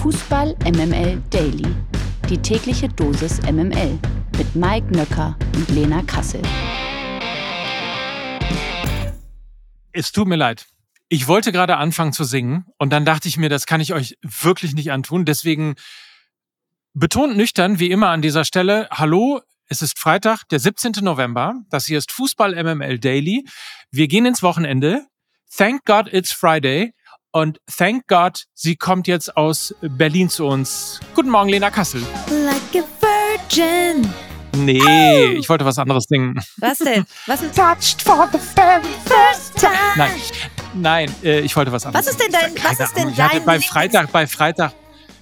[0.00, 1.76] Fußball MML Daily.
[2.30, 3.98] Die tägliche Dosis MML
[4.38, 6.40] mit Mike Nöcker und Lena Kassel.
[9.92, 10.68] Es tut mir leid.
[11.10, 14.16] Ich wollte gerade anfangen zu singen und dann dachte ich mir, das kann ich euch
[14.22, 15.26] wirklich nicht antun.
[15.26, 15.74] Deswegen
[16.94, 20.92] betont nüchtern, wie immer an dieser Stelle, hallo, es ist Freitag, der 17.
[21.02, 21.56] November.
[21.68, 23.44] Das hier ist Fußball MML Daily.
[23.90, 25.04] Wir gehen ins Wochenende.
[25.54, 26.94] Thank God it's Friday.
[27.32, 30.98] Und thank God, sie kommt jetzt aus Berlin zu uns.
[31.14, 32.02] Guten Morgen, Lena Kassel.
[32.28, 34.12] Like a virgin.
[34.56, 35.38] Nee, oh.
[35.38, 36.40] ich wollte was anderes singen.
[36.56, 37.04] Was denn?
[37.26, 37.52] Was denn?
[37.52, 39.70] Touched for the very first time.
[39.96, 40.20] Nein,
[40.74, 42.06] nein, äh, ich wollte was anderes.
[42.06, 44.72] Was ist denn dein, was ist denn dein bei Freitag, bei Freitag,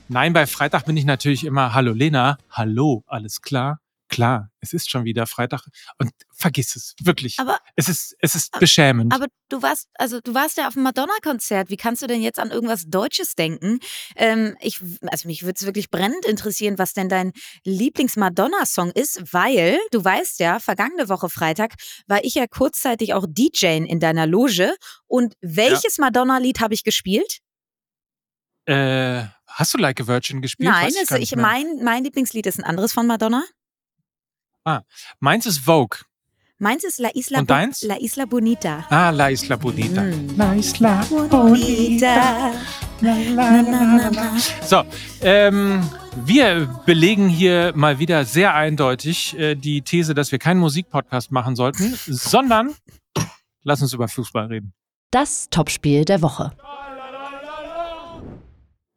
[0.09, 3.81] nein, bei Freitag bin ich natürlich immer, hallo Lena, hallo, alles klar?
[4.09, 5.61] Klar, es ist schon wieder Freitag
[5.99, 7.39] und vergiss es, wirklich.
[7.39, 9.13] Aber es ist, es ist beschämend.
[9.13, 11.69] Aber du warst, also du warst ja auf dem Madonna-Konzert.
[11.69, 13.81] Wie kannst du denn jetzt an irgendwas Deutsches denken?
[14.15, 17.33] Ähm, ich, also mich würde es wirklich brennend interessieren, was denn dein
[17.65, 21.75] Lieblings-Madonna-Song ist, weil du weißt ja, vergangene Woche Freitag
[22.07, 24.75] war ich ja kurzzeitig auch DJ in deiner Loge.
[25.07, 26.05] Und welches ja.
[26.05, 27.41] Madonna-Lied habe ich gespielt?
[28.67, 30.71] Äh, hast du Like a Virgin gespielt?
[30.71, 33.45] Nein, ich, ich mein, mein Lieblingslied ist ein anderes von Madonna.
[34.65, 34.83] Ah,
[35.19, 36.01] meins ist Vogue.
[36.61, 37.83] Meins ist La Isla, Und deins?
[37.83, 38.85] La Isla Bonita.
[38.91, 40.03] Ah, La Isla Bonita.
[40.03, 40.37] Mm.
[40.37, 42.53] La Isla Bonita.
[43.01, 43.15] Na,
[43.63, 44.83] na, na, so,
[45.23, 45.89] ähm,
[46.25, 51.55] wir belegen hier mal wieder sehr eindeutig äh, die These, dass wir keinen Musikpodcast machen
[51.55, 52.75] sollten, sondern
[53.63, 54.73] lass uns über Fußball reden.
[55.13, 56.51] Das Topspiel der Woche.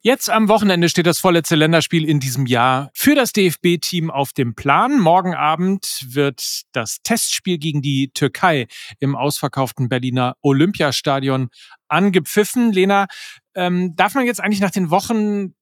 [0.04, 4.56] Jetzt am Wochenende steht das vorletzte Länderspiel in diesem Jahr für das DFB-Team auf dem
[4.56, 5.00] Plan.
[5.00, 8.66] Morgen Abend wird das Testspiel gegen die Türkei
[8.98, 11.50] im ausverkauften Berliner Olympiastadion
[11.88, 12.72] angepfiffen.
[12.72, 13.06] Lena,
[13.54, 15.54] ähm, darf man jetzt eigentlich nach den Wochen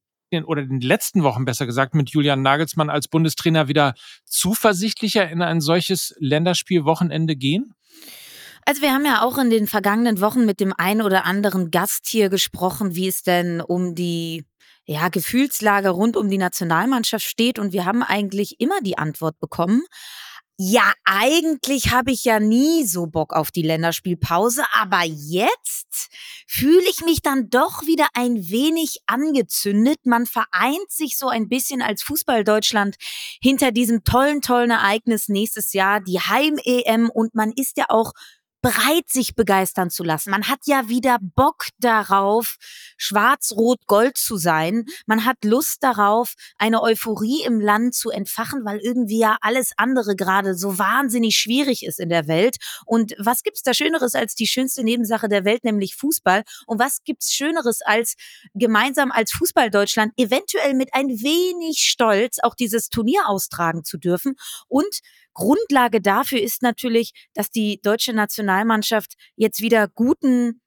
[0.46, 5.60] oder den letzten Wochen besser gesagt mit Julian Nagelsmann als Bundestrainer wieder zuversichtlicher in ein
[5.60, 7.74] solches Länderspielwochenende gehen?
[8.66, 12.08] Also wir haben ja auch in den vergangenen Wochen mit dem einen oder anderen Gast
[12.08, 14.46] hier gesprochen, wie es denn um die
[14.86, 17.60] ja, Gefühlslage rund um die Nationalmannschaft steht.
[17.60, 19.84] Und wir haben eigentlich immer die Antwort bekommen.
[20.62, 26.10] Ja, eigentlich habe ich ja nie so Bock auf die Länderspielpause, aber jetzt
[26.48, 30.00] fühle ich mich dann doch wieder ein wenig angezündet.
[30.04, 32.98] Man vereint sich so ein bisschen als Fußball-Deutschland
[33.42, 38.12] hinter diesem tollen, tollen Ereignis nächstes Jahr, die Heim-EM und man ist ja auch
[38.62, 40.32] bereit, sich begeistern zu lassen.
[40.32, 42.58] Man hat ja wieder Bock darauf,
[42.98, 44.86] schwarz-rot-gold zu sein.
[45.06, 50.16] Man hat Lust darauf, eine Euphorie im Land zu entfachen, weil irgendwie ja alles andere
[50.16, 52.58] gerade so wahnsinnig schwierig ist in der Welt.
[52.86, 56.44] Und was gibt's da Schöneres als die schönste Nebensache der Welt, nämlich Fußball?
[56.68, 58.16] Und was gibt's Schöneres als
[58.54, 64.36] gemeinsam als Fußball Deutschland eventuell mit ein wenig Stolz auch dieses Turnier austragen zu dürfen
[64.68, 65.00] und
[65.40, 70.60] Grundlage dafür ist natürlich, dass die deutsche Nationalmannschaft jetzt wieder guten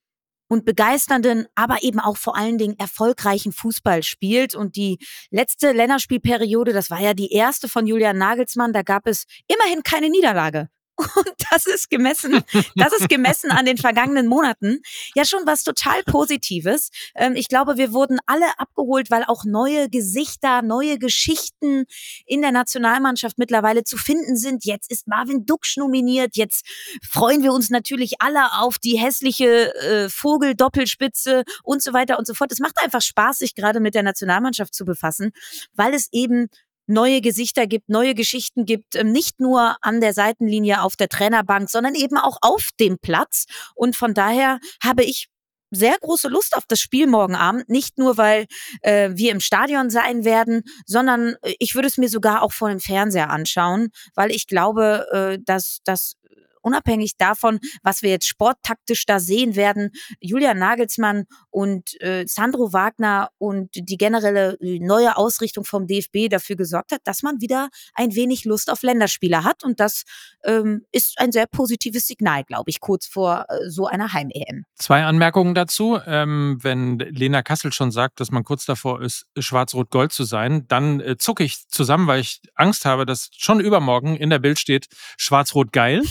[0.49, 4.55] und begeisternden, aber eben auch vor allen Dingen erfolgreichen Fußball spielt.
[4.55, 4.97] Und die
[5.31, 10.09] letzte Länderspielperiode, das war ja die erste von Julian Nagelsmann, da gab es immerhin keine
[10.09, 10.69] Niederlage.
[10.97, 12.45] Und das ist gemessen,
[12.77, 14.81] das ist gemessen an den vergangenen Monaten
[15.15, 16.91] ja schon was total Positives.
[17.15, 21.85] Ähm, ich glaube, wir wurden alle abgeholt, weil auch neue Gesichter, neue Geschichten
[22.27, 24.65] in der Nationalmannschaft mittlerweile zu finden sind.
[24.65, 26.37] Jetzt ist Marvin Duksch nominiert.
[26.37, 26.67] Jetzt
[27.03, 32.35] freuen wir uns natürlich alle auf die hässliche äh, Vogel-Doppelspitze und so weiter und so
[32.35, 32.53] fort.
[32.53, 35.33] Es macht einfach Spaß, sich gerade mit der Nationalmannschaft zu befassen,
[35.75, 36.49] weil es eben
[36.93, 41.71] neue Gesichter gibt, neue Geschichten gibt, ähm, nicht nur an der Seitenlinie auf der Trainerbank,
[41.71, 43.47] sondern eben auch auf dem Platz.
[43.75, 45.29] Und von daher habe ich
[45.73, 47.69] sehr große Lust auf das Spiel morgen Abend.
[47.69, 48.47] Nicht nur, weil
[48.83, 52.69] äh, wir im Stadion sein werden, sondern äh, ich würde es mir sogar auch vor
[52.69, 56.17] dem Fernseher anschauen, weil ich glaube, äh, dass, dass
[56.63, 59.91] unabhängig davon, was wir jetzt sporttaktisch da sehen werden,
[60.21, 66.57] Julian Nagelsmann und äh, Sandro Wagner und die generelle äh, neue Ausrichtung vom DFB dafür
[66.57, 69.65] gesorgt hat, dass man wieder ein wenig Lust auf Länderspiele hat.
[69.65, 70.05] Und das
[70.45, 74.65] ähm, ist ein sehr positives Signal, glaube ich, kurz vor äh, so einer Heim-EM.
[74.77, 75.99] Zwei Anmerkungen dazu.
[76.07, 81.01] Ähm, wenn Lena Kassel schon sagt, dass man kurz davor ist, schwarz-rot-gold zu sein, dann
[81.01, 84.87] äh, zucke ich zusammen, weil ich Angst habe, dass schon übermorgen in der Bild steht,
[85.17, 86.03] schwarz-rot-geil.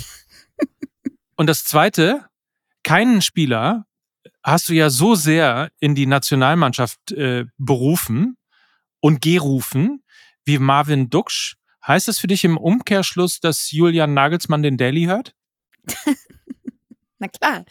[1.41, 2.27] Und das Zweite,
[2.83, 3.87] keinen Spieler
[4.43, 8.37] hast du ja so sehr in die Nationalmannschaft äh, berufen
[8.99, 10.03] und gerufen
[10.45, 11.55] wie Marvin Duksch.
[11.83, 15.33] Heißt das für dich im Umkehrschluss, dass Julian Nagelsmann den Daily hört?
[17.21, 17.65] Na klar.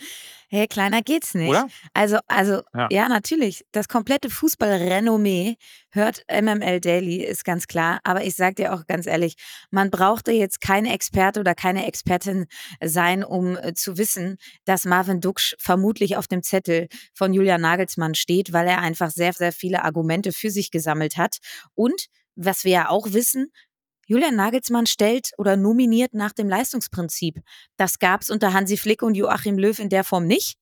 [0.48, 1.48] Hey, kleiner geht's nicht.
[1.48, 1.68] Oder?
[1.92, 2.86] Also, also ja.
[2.90, 3.08] Ja.
[3.08, 3.64] natürlich.
[3.72, 5.56] Das komplette Fußballrenommee
[5.90, 7.98] hört MML Daily, ist ganz klar.
[8.04, 9.34] Aber ich sag dir auch ganz ehrlich,
[9.72, 12.46] man brauchte jetzt kein Experte oder keine Expertin
[12.80, 14.36] sein, um äh, zu wissen,
[14.66, 19.32] dass Marvin Duksch vermutlich auf dem Zettel von Julian Nagelsmann steht, weil er einfach sehr,
[19.32, 21.38] sehr viele Argumente für sich gesammelt hat.
[21.74, 22.06] Und
[22.36, 23.50] was wir ja auch wissen,
[24.10, 27.38] Julian Nagelsmann stellt oder nominiert nach dem Leistungsprinzip.
[27.76, 30.56] Das gab es unter Hansi Flick und Joachim Löw in der Form nicht.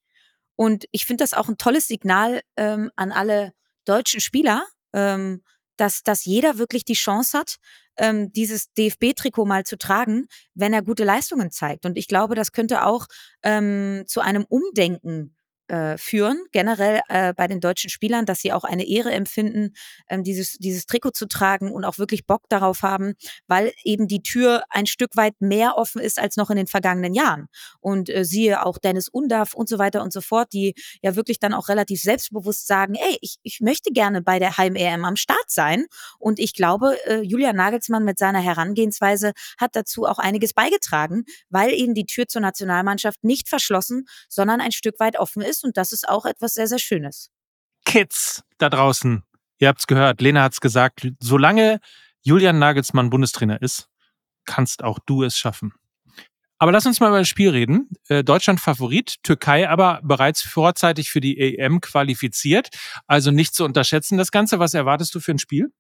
[0.55, 3.55] Und ich finde das auch ein tolles Signal ähm, an alle
[3.87, 5.43] deutschen Spieler, ähm,
[5.79, 7.57] dass, dass jeder wirklich die Chance hat,
[7.97, 11.87] ähm, dieses DFB-Trikot mal zu tragen, wenn er gute Leistungen zeigt.
[11.87, 13.07] Und ich glaube, das könnte auch
[13.43, 15.38] ähm, zu einem Umdenken
[15.69, 19.75] äh, führen, generell äh, bei den deutschen Spielern, dass sie auch eine Ehre empfinden,
[20.09, 23.15] ähm, dieses, dieses Trikot zu tragen und auch wirklich Bock darauf haben,
[23.47, 27.15] weil eben die Tür ein Stück weit mehr offen ist als noch in den vergangenen
[27.15, 27.49] Jahren.
[27.81, 31.39] Und äh, siehe auch Dennis Undaff und so weiter und so fort, die ja wirklich
[31.39, 35.49] dann auch relativ selbstbewusst sagen, ey, ich, ich möchte gerne bei der Heim-EM am Start
[35.49, 35.87] sein.
[36.19, 41.73] Und ich glaube, äh, Julian Nagelsmann mit seiner Herangehensweise hat dazu auch einiges beigetragen, weil
[41.73, 45.77] eben die Tür zur Nationalmannschaft nicht verschlossen, sondern ein Stück weit offen ist ist und
[45.77, 47.31] das ist auch etwas sehr, sehr Schönes.
[47.85, 49.23] Kids da draußen,
[49.59, 51.81] ihr habt's gehört, Lena hat's gesagt, solange
[52.23, 53.89] Julian Nagelsmann Bundestrainer ist,
[54.45, 55.73] kannst auch du es schaffen.
[56.61, 57.89] Aber lass uns mal über das Spiel reden.
[58.09, 62.71] Äh, Deutschland Favorit, Türkei aber bereits vorzeitig für die EM qualifiziert.
[63.07, 64.59] Also nicht zu unterschätzen das Ganze.
[64.59, 65.73] Was erwartest du für ein Spiel?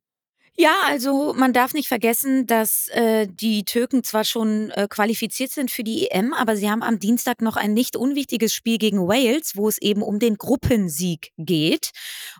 [0.60, 5.70] Ja, also man darf nicht vergessen, dass äh, die Türken zwar schon äh, qualifiziert sind
[5.70, 9.52] für die EM, aber sie haben am Dienstag noch ein nicht unwichtiges Spiel gegen Wales,
[9.54, 11.92] wo es eben um den Gruppensieg geht.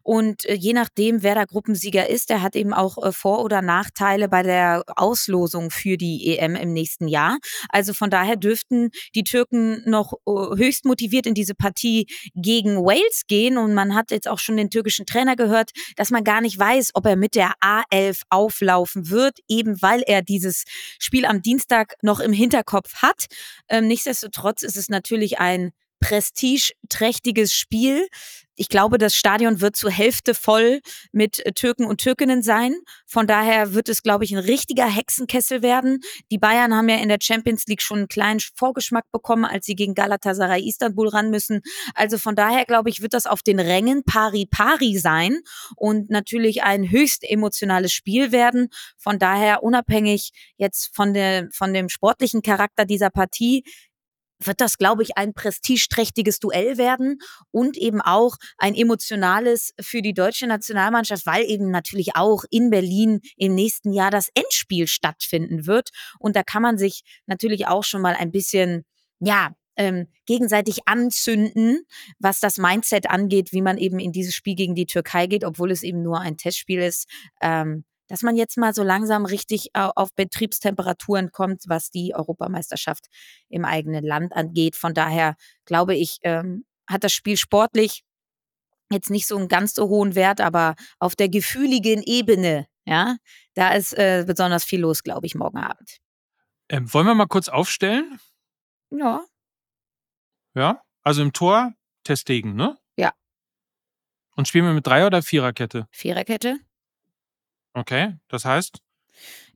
[0.03, 3.63] Und äh, je nachdem, wer der Gruppensieger ist, der hat eben auch äh, Vor- oder
[3.63, 7.39] Nachteile bei der Auslosung für die EM im nächsten Jahr.
[7.69, 13.29] Also von daher dürften die Türken noch äh, höchst motiviert in diese Partie gegen Wales
[13.29, 13.59] gehen.
[13.59, 16.91] Und man hat jetzt auch schon den türkischen Trainer gehört, dass man gar nicht weiß,
[16.95, 20.65] ob er mit der AL 11 auflaufen wird, eben weil er dieses
[20.99, 23.27] Spiel am Dienstag noch im Hinterkopf hat.
[23.69, 28.07] Ähm, nichtsdestotrotz ist es natürlich ein prestigeträchtiges Spiel.
[28.61, 30.81] Ich glaube, das Stadion wird zur Hälfte voll
[31.13, 32.75] mit äh, Türken und Türkinnen sein.
[33.07, 36.01] Von daher wird es, glaube ich, ein richtiger Hexenkessel werden.
[36.33, 39.77] Die Bayern haben ja in der Champions League schon einen kleinen Vorgeschmack bekommen, als sie
[39.77, 41.61] gegen Galatasaray Istanbul ran müssen.
[41.95, 45.39] Also von daher, glaube ich, wird das auf den Rängen pari-pari sein
[45.77, 48.71] und natürlich ein höchst emotionales Spiel werden.
[48.97, 53.63] Von daher, unabhängig jetzt von, der, von dem sportlichen Charakter dieser Partie,
[54.41, 57.19] wird das, glaube ich, ein prestigeträchtiges Duell werden
[57.51, 63.21] und eben auch ein emotionales für die deutsche Nationalmannschaft, weil eben natürlich auch in Berlin
[63.37, 65.91] im nächsten Jahr das Endspiel stattfinden wird.
[66.19, 68.85] Und da kann man sich natürlich auch schon mal ein bisschen,
[69.21, 71.85] ja, ähm, gegenseitig anzünden,
[72.19, 75.71] was das Mindset angeht, wie man eben in dieses Spiel gegen die Türkei geht, obwohl
[75.71, 77.09] es eben nur ein Testspiel ist.
[77.41, 83.07] Ähm, dass man jetzt mal so langsam richtig auf Betriebstemperaturen kommt, was die Europameisterschaft
[83.49, 84.77] im eigenen Land angeht.
[84.77, 88.03] Von daher glaube ich, ähm, hat das Spiel sportlich
[88.91, 93.17] jetzt nicht so einen ganz so hohen Wert, aber auf der gefühligen Ebene, ja,
[93.55, 95.99] da ist äh, besonders viel los, glaube ich, morgen Abend.
[96.71, 98.19] Ähm, wollen wir mal kurz aufstellen?
[98.91, 99.25] Ja.
[100.55, 101.75] Ja, also im Tor
[102.05, 102.79] Testegen, ne?
[102.97, 103.13] Ja.
[104.37, 105.87] Und spielen wir mit Dreier- oder Viererkette?
[105.91, 106.59] Viererkette.
[107.75, 108.81] Okay, das heißt?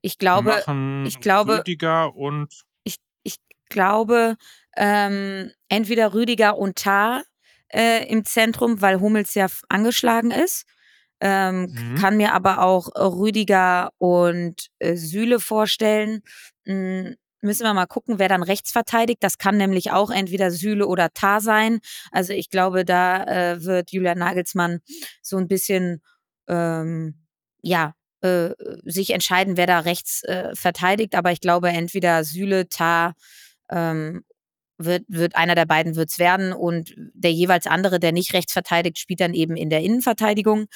[0.00, 0.62] Ich glaube,
[1.06, 2.48] ich glaube, Rüdiger und
[2.82, 3.36] ich, ich
[3.68, 4.36] glaube,
[4.76, 7.22] ähm, entweder Rüdiger und Tar
[7.68, 10.64] äh, im Zentrum, weil Hummels ja angeschlagen ist.
[11.20, 11.94] Ähm, mhm.
[11.94, 16.22] Kann mir aber auch Rüdiger und äh, Süle vorstellen.
[16.64, 19.22] Hm, müssen wir mal gucken, wer dann rechts verteidigt.
[19.22, 21.80] Das kann nämlich auch entweder Süle oder Tar sein.
[22.10, 24.80] Also ich glaube, da äh, wird Julian Nagelsmann
[25.22, 26.02] so ein bisschen
[26.48, 27.24] ähm,
[27.62, 28.50] ja äh,
[28.84, 31.14] sich entscheiden, wer da rechts äh, verteidigt.
[31.14, 33.14] Aber ich glaube, entweder Süle, Tar
[33.70, 34.24] ähm,
[34.78, 38.98] wird, wird einer der beiden wird's werden und der jeweils andere, der nicht rechts verteidigt,
[38.98, 40.66] spielt dann eben in der Innenverteidigung.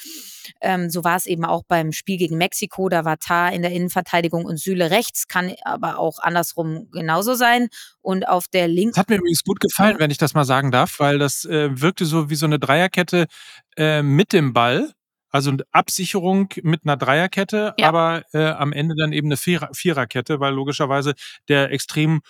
[0.61, 2.89] Ähm, so war es eben auch beim Spiel gegen Mexiko.
[2.89, 7.67] Da war Tar in der Innenverteidigung und Süle rechts, kann aber auch andersrum genauso sein.
[8.01, 8.91] Und auf der linken.
[8.91, 11.69] Das hat mir übrigens gut gefallen, wenn ich das mal sagen darf, weil das äh,
[11.81, 13.27] wirkte so wie so eine Dreierkette
[13.75, 14.93] äh, mit dem Ball.
[15.29, 17.87] Also eine Absicherung mit einer Dreierkette, Ja.
[17.89, 21.13] aber äh, am Ende dann eben eine Vierer Viererkette, weil logischerweise
[21.47, 22.21] der extrem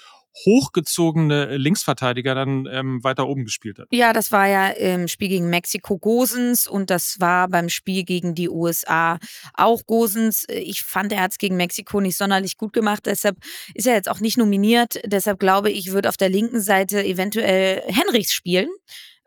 [0.45, 3.87] hochgezogene Linksverteidiger dann ähm, weiter oben gespielt hat.
[3.91, 8.35] Ja, das war ja im Spiel gegen Mexiko Gosens und das war beim Spiel gegen
[8.35, 9.17] die USA
[9.53, 10.45] auch Gosens.
[10.49, 13.37] Ich fand, er hat es gegen Mexiko nicht sonderlich gut gemacht, deshalb
[13.73, 14.99] ist er jetzt auch nicht nominiert.
[15.05, 18.69] Deshalb glaube ich, wird auf der linken Seite eventuell Henrichs spielen,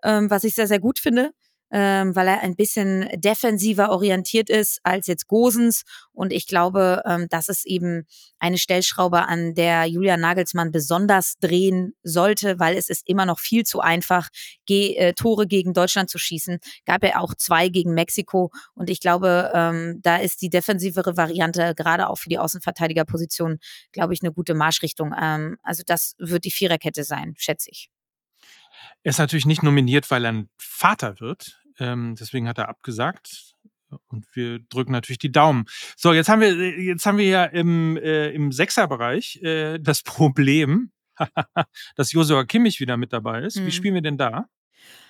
[0.04, 1.32] ähm, was ich sehr, sehr gut finde
[1.70, 5.84] ähm, weil er ein bisschen defensiver orientiert ist als jetzt Gosens.
[6.12, 8.06] Und ich glaube, ähm, das ist eben
[8.38, 13.64] eine Stellschraube, an der Julian Nagelsmann besonders drehen sollte, weil es ist immer noch viel
[13.64, 14.28] zu einfach,
[14.66, 16.58] Ge äh, Tore gegen Deutschland zu schießen.
[16.86, 18.50] Gab ja auch zwei gegen Mexiko.
[18.74, 23.58] Und ich glaube, ähm, da ist die defensivere Variante, gerade auch für die Außenverteidigerposition,
[23.92, 25.14] glaube ich, eine gute Marschrichtung.
[25.20, 27.90] Ähm, also das wird die Viererkette sein, schätze ich.
[29.02, 31.59] Er ist natürlich nicht nominiert, weil er ein Vater wird.
[31.78, 33.54] Ähm, deswegen hat er abgesagt.
[34.08, 35.64] Und wir drücken natürlich die Daumen.
[35.96, 40.92] So, jetzt haben wir, jetzt haben wir ja im, äh, im Sechserbereich äh, das Problem,
[41.96, 43.56] dass Josua Kimmich wieder mit dabei ist.
[43.56, 43.66] Mhm.
[43.66, 44.46] Wie spielen wir denn da?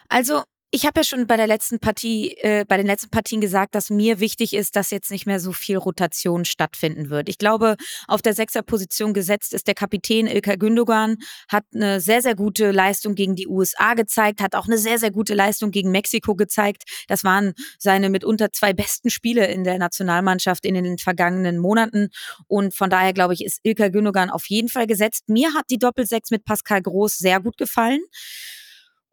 [0.08, 3.74] Also, ich habe ja schon bei der letzten Partie, äh, bei den letzten Partien gesagt,
[3.74, 7.28] dass mir wichtig ist, dass jetzt nicht mehr so viel Rotation stattfinden wird.
[7.28, 11.16] Ich glaube, auf der Sechserposition gesetzt ist der Kapitän Ilkay Gündogan,
[11.48, 15.10] hat eine sehr, sehr gute Leistung gegen die USA gezeigt, hat auch eine sehr, sehr
[15.10, 16.84] gute Leistung gegen Mexiko gezeigt.
[17.08, 22.10] Das waren seine mitunter zwei besten Spiele in der Nationalmannschaft in den vergangenen Monaten.
[22.46, 25.28] Und von daher, glaube ich, ist Ilkay Gündogan auf jeden Fall gesetzt.
[25.28, 28.02] Mir hat die Doppelsechs mit Pascal Groß sehr gut gefallen.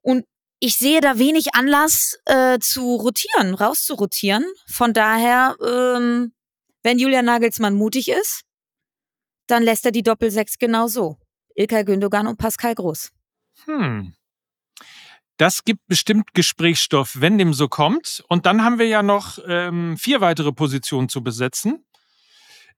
[0.02, 0.26] Und
[0.60, 4.46] ich sehe da wenig Anlass äh, zu rotieren, rauszurotieren.
[4.68, 6.34] Von daher, ähm,
[6.84, 8.42] wenn Julian Nagelsmann mutig ist,
[9.48, 11.18] dann lässt er die Doppelsechs genau so.
[11.56, 13.12] Ilkay Gündogan und Pascal Groß.
[13.66, 14.14] Hm.
[15.38, 18.24] Das gibt bestimmt Gesprächsstoff, wenn dem so kommt.
[18.28, 21.86] Und dann haben wir ja noch ähm, vier weitere Positionen zu besetzen,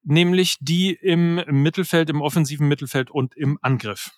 [0.03, 4.11] nämlich die im Mittelfeld, im offensiven Mittelfeld und im Angriff.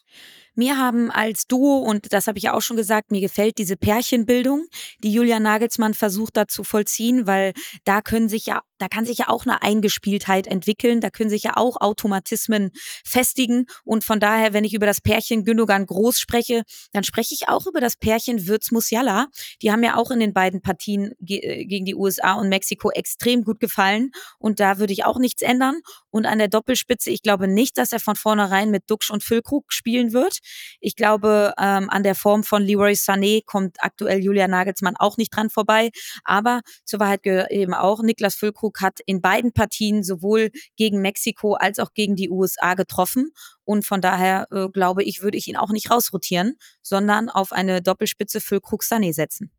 [0.53, 4.65] Mir haben als Duo, und das habe ich auch schon gesagt, mir gefällt diese Pärchenbildung,
[4.99, 7.53] die Julian Nagelsmann versucht da zu vollziehen, weil
[7.85, 11.43] da können sich ja, da kann sich ja auch eine Eingespieltheit entwickeln, da können sich
[11.43, 12.71] ja auch Automatismen
[13.05, 13.67] festigen.
[13.85, 17.65] Und von daher, wenn ich über das Pärchen Gündogan Groß spreche, dann spreche ich auch
[17.67, 19.27] über das Pärchen Würz Musiala.
[19.61, 22.91] Die haben ja auch in den beiden Partien ge äh, gegen die USA und Mexiko
[22.91, 24.11] extrem gut gefallen.
[24.37, 25.79] Und da würde ich auch nichts ändern.
[26.09, 29.71] Und an der Doppelspitze, ich glaube nicht, dass er von vornherein mit Duxch und Füllkrug
[29.71, 30.39] spielen wird.
[30.79, 35.35] Ich glaube, ähm, an der Form von Leroy Sané kommt aktuell Julia Nagelsmann auch nicht
[35.35, 35.91] dran vorbei.
[36.23, 41.53] Aber zur Wahrheit gehört eben auch, Niklas Füllkrug hat in beiden Partien sowohl gegen Mexiko
[41.53, 43.31] als auch gegen die USA getroffen.
[43.63, 47.81] Und von daher äh, glaube ich, würde ich ihn auch nicht rausrotieren, sondern auf eine
[47.81, 49.51] Doppelspitze Füllkrug-Sané setzen.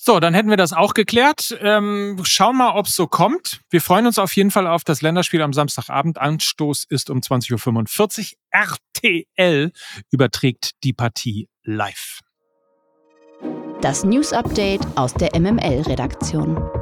[0.00, 1.58] So, dann hätten wir das auch geklärt.
[1.60, 3.60] Ähm, schauen mal, ob es so kommt.
[3.68, 6.18] Wir freuen uns auf jeden Fall auf das Länderspiel am Samstagabend.
[6.18, 8.38] Anstoß ist um 20.45 Uhr.
[8.50, 9.72] RTL
[10.10, 12.20] überträgt die Partie live.
[13.80, 16.77] Das News Update aus der MML-Redaktion.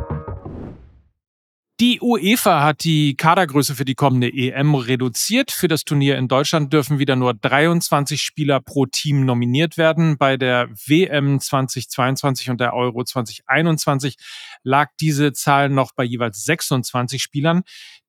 [1.78, 5.52] Die UEFA hat die Kadergröße für die kommende EM reduziert.
[5.52, 10.16] Für das Turnier in Deutschland dürfen wieder nur 23 Spieler pro Team nominiert werden.
[10.16, 14.16] Bei der WM 2022 und der Euro 2021
[14.62, 17.62] lag diese Zahl noch bei jeweils 26 Spielern.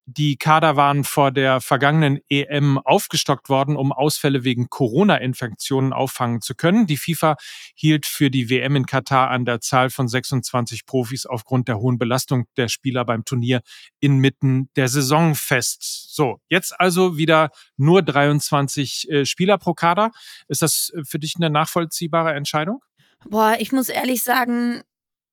[0.10, 6.56] Die Kader waren vor der vergangenen EM aufgestockt worden, um Ausfälle wegen Corona-Infektionen auffangen zu
[6.56, 6.88] können.
[6.88, 7.36] Die FIFA
[7.76, 11.98] hielt für die WM in Katar an der Zahl von 26 Profis aufgrund der hohen
[11.98, 13.60] Belastung der Spieler beim Turnier
[14.00, 16.16] inmitten der Saison fest.
[16.16, 20.12] So, jetzt also wieder nur 23 äh, Spieler pro Kader.
[20.48, 22.82] Ist das für dich eine nachvollziehbare Entscheidung?
[23.26, 24.84] Boah, ich muss ehrlich sagen,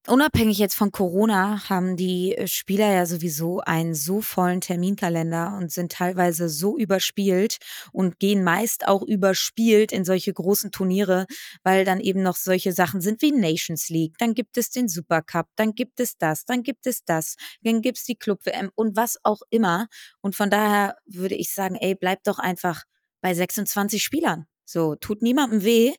[0.06, 5.73] Unabhängig jetzt von Corona haben die äh, Spieler ja sowieso einen so vollen Terminkalender und
[5.73, 7.56] sind teilweise so überspielt
[7.90, 11.25] und gehen meist auch überspielt in solche großen Turniere,
[11.62, 14.18] weil dann eben noch solche Sachen sind wie Nations League.
[14.18, 17.96] Dann gibt es den Supercup, dann gibt es das, dann gibt es das, dann gibt
[17.96, 19.87] es die Club WM und was auch immer.
[20.20, 22.82] Und von daher würde ich sagen, ey, bleib doch einfach
[23.23, 24.44] bei 26 Spielern.
[24.66, 25.94] So, tut niemandem weh.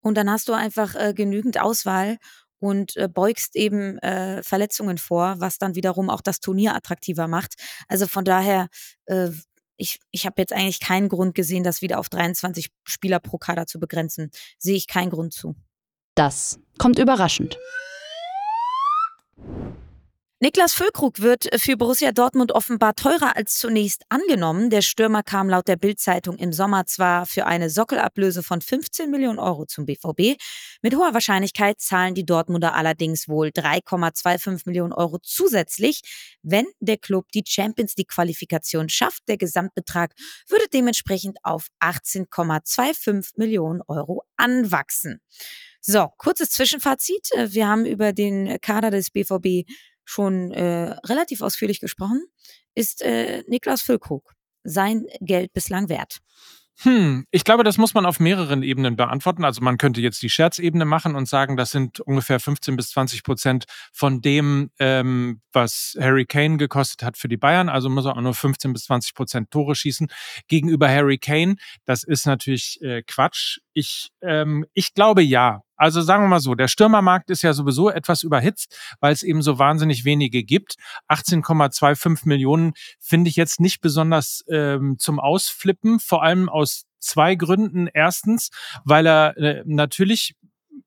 [0.00, 2.18] Und dann hast du einfach äh, genügend Auswahl
[2.60, 7.54] und äh, beugst eben äh, Verletzungen vor, was dann wiederum auch das Turnier attraktiver macht.
[7.88, 8.68] Also von daher,
[9.06, 9.30] äh,
[9.76, 13.66] ich, ich habe jetzt eigentlich keinen Grund gesehen, das wieder auf 23 Spieler pro Kader
[13.66, 14.30] zu begrenzen.
[14.58, 15.54] Sehe ich keinen Grund zu.
[16.14, 17.58] Das kommt überraschend.
[20.40, 24.70] Niklas Füllkrug wird für Borussia Dortmund offenbar teurer als zunächst angenommen.
[24.70, 29.40] Der Stürmer kam laut der Bild-Zeitung im Sommer zwar für eine Sockelablöse von 15 Millionen
[29.40, 30.40] Euro zum BVB.
[30.80, 36.02] Mit hoher Wahrscheinlichkeit zahlen die Dortmunder allerdings wohl 3,25 Millionen Euro zusätzlich,
[36.44, 39.26] wenn der Club die Champions League Qualifikation schafft.
[39.26, 40.14] Der Gesamtbetrag
[40.46, 45.20] würde dementsprechend auf 18,25 Millionen Euro anwachsen.
[45.80, 47.30] So, kurzes Zwischenfazit.
[47.34, 49.64] Wir haben über den Kader des BVB
[50.08, 52.24] schon äh, relativ ausführlich gesprochen,
[52.74, 54.34] ist äh, Niklas Füllkrug
[54.64, 56.18] sein Geld bislang wert?
[56.82, 59.44] Hm, ich glaube, das muss man auf mehreren Ebenen beantworten.
[59.44, 63.24] Also man könnte jetzt die Scherzebene machen und sagen, das sind ungefähr 15 bis 20
[63.24, 67.68] Prozent von dem, ähm, was Harry Kane gekostet hat für die Bayern.
[67.68, 70.06] Also muss er auch nur 15 bis 20 Prozent Tore schießen.
[70.46, 73.58] Gegenüber Harry Kane, das ist natürlich äh, Quatsch.
[73.78, 75.62] Ich, ähm, ich glaube ja.
[75.76, 79.40] Also sagen wir mal so, der Stürmermarkt ist ja sowieso etwas überhitzt, weil es eben
[79.40, 80.74] so wahnsinnig wenige gibt.
[81.08, 87.86] 18,25 Millionen finde ich jetzt nicht besonders ähm, zum Ausflippen, vor allem aus zwei Gründen.
[87.86, 88.50] Erstens,
[88.84, 90.34] weil er äh, natürlich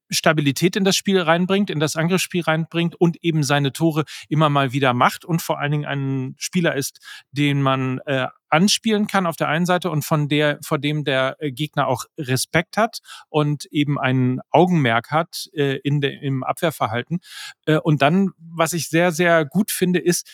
[0.09, 4.73] Stabilität in das Spiel reinbringt, in das Angriffsspiel reinbringt und eben seine Tore immer mal
[4.73, 6.99] wieder macht und vor allen Dingen ein Spieler ist,
[7.31, 11.37] den man äh, anspielen kann auf der einen Seite und von der, vor dem der
[11.39, 17.19] äh, Gegner auch Respekt hat und eben ein Augenmerk hat äh, in de, im Abwehrverhalten.
[17.65, 20.29] Äh, und dann, was ich sehr, sehr gut finde, ist,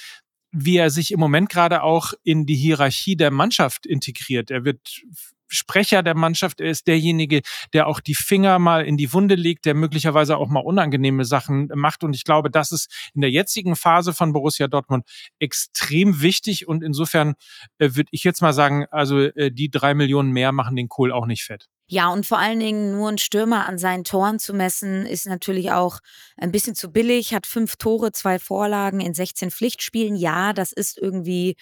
[0.51, 4.49] wie er sich im Moment gerade auch in die Hierarchie der Mannschaft integriert.
[4.49, 5.03] Er wird
[5.47, 7.41] Sprecher der Mannschaft, er ist derjenige,
[7.73, 11.69] der auch die Finger mal in die Wunde legt, der möglicherweise auch mal unangenehme Sachen
[11.73, 12.03] macht.
[12.03, 15.05] Und ich glaube, das ist in der jetzigen Phase von Borussia Dortmund
[15.39, 16.67] extrem wichtig.
[16.67, 17.35] Und insofern
[17.77, 21.11] äh, würde ich jetzt mal sagen, also äh, die drei Millionen mehr machen den Kohl
[21.11, 21.67] auch nicht fett.
[21.89, 25.71] Ja, und vor allen Dingen nur ein Stürmer an seinen Toren zu messen, ist natürlich
[25.71, 25.99] auch
[26.35, 27.33] ein bisschen zu billig.
[27.33, 30.17] Hat fünf Tore, zwei Vorlagen in 16 Pflichtspielen.
[30.17, 31.55] Ja, das ist irgendwie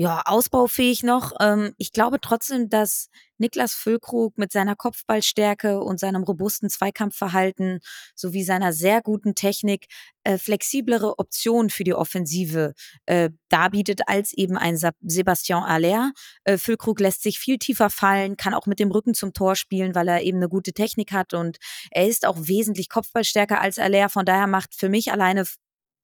[0.00, 1.32] ja, ausbaufähig noch.
[1.40, 7.80] Ähm, ich glaube trotzdem, dass Niklas Füllkrug mit seiner Kopfballstärke und seinem robusten Zweikampfverhalten
[8.14, 9.88] sowie seiner sehr guten Technik
[10.24, 12.72] äh, flexiblere Optionen für die Offensive
[13.04, 16.12] äh, darbietet als eben ein Sebastian Aller.
[16.44, 19.94] Äh, Füllkrug lässt sich viel tiefer fallen, kann auch mit dem Rücken zum Tor spielen,
[19.94, 21.58] weil er eben eine gute Technik hat und
[21.90, 24.08] er ist auch wesentlich Kopfballstärker als Aller.
[24.08, 25.44] Von daher macht für mich alleine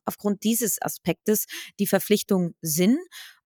[0.07, 1.47] aufgrund dieses Aspektes
[1.79, 2.99] die Verpflichtung Sinn.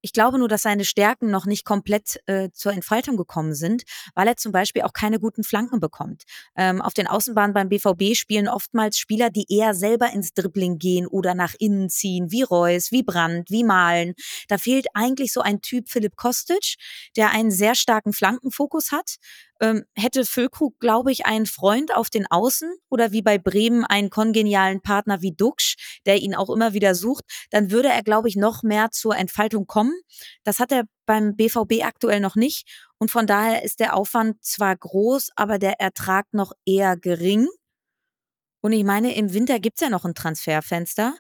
[0.03, 3.83] Ich glaube nur, dass seine Stärken noch nicht komplett äh, zur Entfaltung gekommen sind,
[4.15, 6.25] weil er zum Beispiel auch keine guten Flanken bekommt.
[6.57, 11.07] Ähm, auf den Außenbahnen beim BVB spielen oftmals Spieler, die eher selber ins Dribbling gehen
[11.07, 14.15] oder nach innen ziehen, wie Reus, wie Brandt, wie Malen.
[14.49, 16.77] Da fehlt eigentlich so ein Typ Philipp Kostic,
[17.17, 19.17] der einen sehr starken Flankenfokus hat,
[19.61, 24.11] ähm, hätte Füllkrug, glaube ich, einen Freund auf den Außen oder wie bei Bremen einen
[24.11, 28.37] kongenialen Partner wie Duxch, der ihn auch immer wieder sucht, dann würde er, glaube ich,
[28.37, 29.95] noch mehr zur Entfaltung kommen.
[30.45, 32.67] Das hat er beim BVB aktuell noch nicht.
[32.99, 37.49] Und von daher ist der Aufwand zwar groß, aber der Ertrag noch eher gering.
[38.63, 41.15] Und ich meine, im Winter gibt's ja noch ein Transferfenster.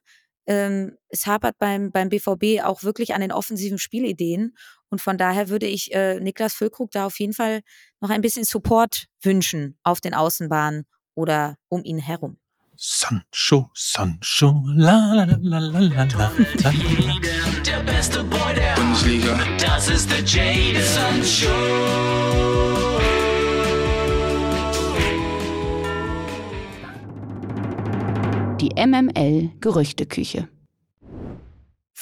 [0.46, 4.54] Ähm, es hapert beim, beim BVB auch wirklich an den offensiven Spielideen.
[4.88, 7.60] Und von daher würde ich äh, Niklas Füllkrug da auf jeden Fall
[8.00, 12.38] noch ein bisschen Support wünschen auf den Außenbahnen oder um ihn herum.
[12.82, 16.32] Sancho, Sancho, la la la la la la.
[17.66, 19.38] Der beste Boy der Bundesliga.
[19.58, 21.50] Das ist der Jade Sancho.
[28.60, 30.46] Die MML Gerüchteküche.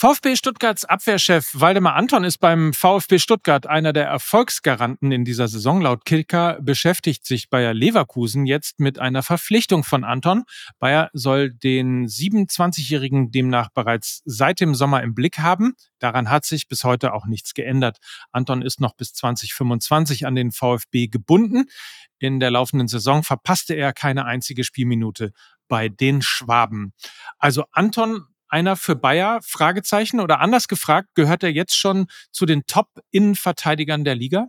[0.01, 5.81] VfB Stuttgarts Abwehrchef Waldemar Anton ist beim VfB Stuttgart einer der Erfolgsgaranten in dieser Saison.
[5.81, 10.45] Laut Kicker beschäftigt sich Bayer Leverkusen jetzt mit einer Verpflichtung von Anton.
[10.79, 15.75] Bayer soll den 27-Jährigen demnach bereits seit dem Sommer im Blick haben.
[15.99, 17.99] Daran hat sich bis heute auch nichts geändert.
[18.31, 21.65] Anton ist noch bis 2025 an den VfB gebunden.
[22.21, 25.33] In der laufenden Saison verpasste er keine einzige Spielminute
[25.67, 26.93] bei den Schwaben.
[27.41, 29.41] Also Anton einer für Bayer?
[29.43, 34.49] Fragezeichen oder anders gefragt, gehört er jetzt schon zu den Top-Innenverteidigern der Liga?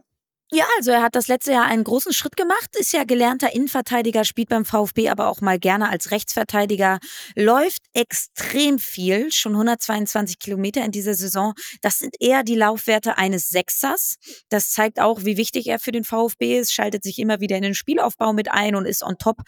[0.52, 4.26] Ja, also er hat das letzte Jahr einen großen Schritt gemacht, ist ja gelernter Innenverteidiger,
[4.26, 6.98] spielt beim VfB aber auch mal gerne als Rechtsverteidiger,
[7.36, 11.54] läuft extrem viel, schon 122 Kilometer in dieser Saison.
[11.82, 14.16] Das sind eher die Laufwerte eines Sechsers.
[14.50, 17.64] Das zeigt auch, wie wichtig er für den VfB ist, schaltet sich immer wieder in
[17.64, 19.42] den Spielaufbau mit ein und ist on top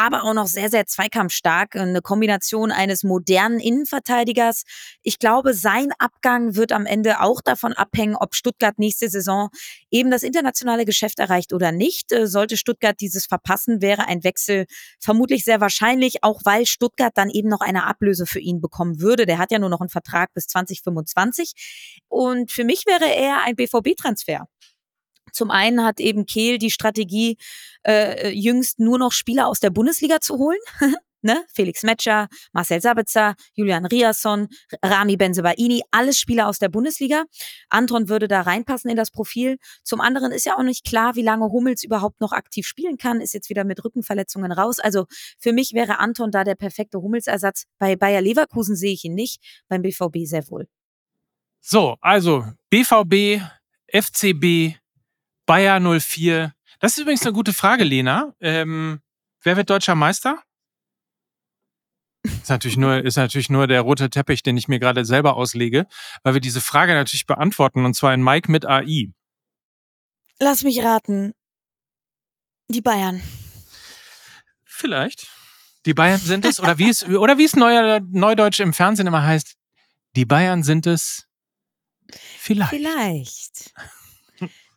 [0.00, 1.76] aber auch noch sehr, sehr zweikampfstark.
[1.76, 4.64] Eine Kombination eines modernen Innenverteidigers.
[5.02, 9.50] Ich glaube, sein Abgang wird am Ende auch davon abhängen, ob Stuttgart nächste Saison
[9.90, 12.12] eben das Inter internationale Geschäft erreicht oder nicht.
[12.12, 14.66] Äh, sollte Stuttgart dieses verpassen, wäre ein Wechsel
[14.98, 19.26] vermutlich sehr wahrscheinlich, auch weil Stuttgart dann eben noch eine Ablöse für ihn bekommen würde.
[19.26, 21.52] Der hat ja nur noch einen Vertrag bis 2025.
[22.08, 24.46] Und für mich wäre er ein BVB-Transfer.
[25.32, 27.36] Zum einen hat eben Kehl die Strategie,
[27.86, 30.58] äh, jüngst nur noch Spieler aus der Bundesliga zu holen.
[31.22, 31.44] ne?
[31.52, 34.48] Felix Metscher, Marcel Sabitzer, Julian Riasson,
[34.82, 37.24] Rami Benzebaini, alles Spieler aus der Bundesliga.
[37.68, 39.58] Anton würde da reinpassen in das Profil.
[39.82, 43.20] Zum anderen ist ja auch nicht klar, wie lange Hummels überhaupt noch aktiv spielen kann,
[43.20, 44.78] ist jetzt wieder mit Rückenverletzungen raus.
[44.78, 45.06] Also
[45.38, 47.64] für mich wäre Anton da der perfekte Hummels-Ersatz.
[47.78, 50.66] Bei Bayer Leverkusen sehe ich ihn nicht, beim BVB sehr wohl.
[51.60, 53.42] So, also BVB,
[53.92, 54.76] FCB,
[55.50, 56.54] Bayer 04.
[56.78, 58.32] Das ist übrigens eine gute Frage, Lena.
[58.38, 59.00] Ähm,
[59.42, 60.40] wer wird deutscher Meister?
[62.22, 65.88] Ist natürlich nur, ist natürlich nur der rote Teppich, den ich mir gerade selber auslege,
[66.22, 69.10] weil wir diese Frage natürlich beantworten und zwar in Mike mit AI.
[70.38, 71.34] Lass mich raten.
[72.68, 73.20] Die Bayern.
[74.62, 75.26] Vielleicht.
[75.84, 79.24] Die Bayern sind es, oder wie es, oder wie es Neu Neudeutsch im Fernsehen immer
[79.24, 79.56] heißt,
[80.14, 81.26] die Bayern sind es
[82.38, 82.70] vielleicht.
[82.70, 83.74] Vielleicht.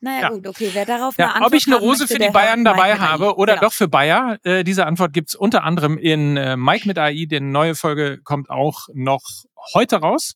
[0.03, 0.29] Naja, ja.
[0.31, 0.69] gut, okay.
[0.73, 3.53] Wer darauf ja, eine Antwort Ob ich eine Rose für die Bayern dabei habe oder
[3.53, 3.67] genau.
[3.67, 7.25] doch für Bayer, äh, diese Antwort gibt's unter anderem in äh, Mike mit AI.
[7.25, 9.21] Die neue Folge kommt auch noch
[9.73, 10.33] heute raus.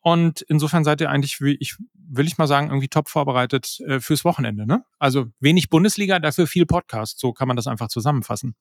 [0.00, 3.98] Und insofern seid ihr eigentlich, wie ich, will ich mal sagen, irgendwie top vorbereitet äh,
[3.98, 4.66] fürs Wochenende.
[4.66, 4.84] Ne?
[4.98, 7.18] Also wenig Bundesliga, dafür viel Podcast.
[7.18, 8.54] So kann man das einfach zusammenfassen.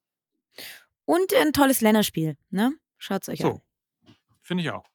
[1.04, 2.38] Und ein tolles Länderspiel.
[2.51, 2.71] Ne?
[2.97, 3.62] Schaut's euch so.
[4.06, 4.13] an.
[4.41, 4.86] Finde ich auch.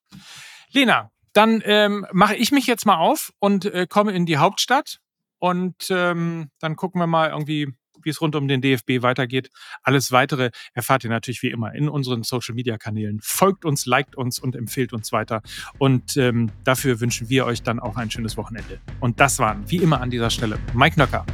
[0.71, 4.99] Lena, dann ähm, mache ich mich jetzt mal auf und äh, komme in die Hauptstadt
[5.41, 7.69] und ähm, dann gucken wir mal irgendwie,
[8.03, 9.51] wie es rund um den DFB weitergeht.
[9.83, 13.19] Alles weitere erfahrt ihr natürlich wie immer in unseren Social Media Kanälen.
[13.23, 15.43] Folgt uns, liked uns und empfehlt uns weiter.
[15.79, 18.81] Und ähm, dafür wünschen wir euch dann auch ein schönes Wochenende.
[19.01, 21.27] Und das waren wie immer an dieser Stelle Mike Nöcker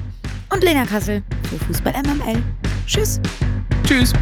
[0.50, 2.42] und Lena Kassel für Fußball MML.
[2.86, 3.20] Tschüss.
[3.84, 4.12] Tschüss.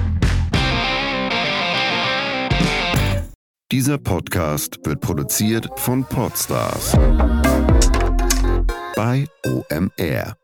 [3.70, 6.96] Dieser Podcast wird produziert von Podstars
[8.94, 10.37] bei OMR.